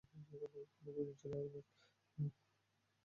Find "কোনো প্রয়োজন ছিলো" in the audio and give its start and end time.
0.21-1.37